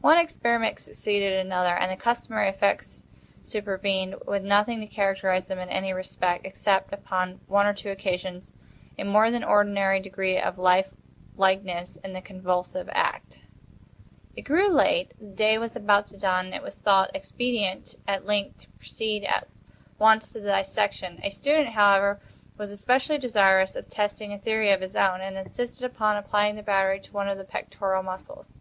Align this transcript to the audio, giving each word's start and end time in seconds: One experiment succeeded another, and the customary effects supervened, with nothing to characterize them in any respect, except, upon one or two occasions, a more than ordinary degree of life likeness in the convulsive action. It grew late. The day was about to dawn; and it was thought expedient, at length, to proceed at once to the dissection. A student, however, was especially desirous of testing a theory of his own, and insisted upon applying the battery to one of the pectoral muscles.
One 0.00 0.18
experiment 0.18 0.80
succeeded 0.80 1.34
another, 1.34 1.72
and 1.76 1.88
the 1.88 1.94
customary 1.96 2.48
effects 2.48 3.04
supervened, 3.44 4.16
with 4.26 4.42
nothing 4.42 4.80
to 4.80 4.88
characterize 4.88 5.46
them 5.46 5.60
in 5.60 5.68
any 5.68 5.92
respect, 5.92 6.44
except, 6.44 6.92
upon 6.92 7.38
one 7.46 7.64
or 7.64 7.72
two 7.72 7.90
occasions, 7.90 8.52
a 8.98 9.04
more 9.04 9.30
than 9.30 9.44
ordinary 9.44 10.00
degree 10.00 10.36
of 10.36 10.58
life 10.58 10.90
likeness 11.36 11.94
in 11.94 12.12
the 12.12 12.20
convulsive 12.20 12.88
action. 12.92 13.42
It 14.34 14.42
grew 14.42 14.66
late. 14.68 15.12
The 15.16 15.26
day 15.26 15.58
was 15.58 15.76
about 15.76 16.08
to 16.08 16.18
dawn; 16.18 16.46
and 16.46 16.54
it 16.56 16.62
was 16.64 16.80
thought 16.80 17.14
expedient, 17.14 17.94
at 18.08 18.26
length, 18.26 18.62
to 18.62 18.68
proceed 18.80 19.24
at 19.26 19.46
once 19.96 20.32
to 20.32 20.40
the 20.40 20.48
dissection. 20.50 21.20
A 21.22 21.30
student, 21.30 21.68
however, 21.68 22.18
was 22.56 22.72
especially 22.72 23.18
desirous 23.18 23.76
of 23.76 23.86
testing 23.88 24.32
a 24.32 24.38
theory 24.40 24.72
of 24.72 24.80
his 24.80 24.96
own, 24.96 25.20
and 25.20 25.36
insisted 25.38 25.84
upon 25.84 26.16
applying 26.16 26.56
the 26.56 26.64
battery 26.64 26.98
to 26.98 27.12
one 27.12 27.28
of 27.28 27.38
the 27.38 27.44
pectoral 27.44 28.02
muscles. 28.02 28.56